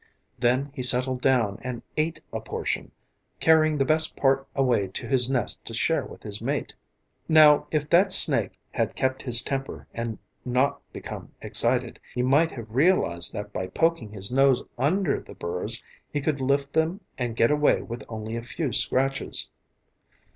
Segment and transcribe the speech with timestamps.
[0.39, 2.89] Then he settled down and ate a portion,
[3.39, 6.73] carrying the best part away to his nest to share with his mate.
[7.29, 12.71] Now, if that snake had kept his temper and not become excited, he might have
[12.73, 17.51] realized that by poking his nose under the burrs he could lift them and get
[17.51, 19.51] away with only a few scratches.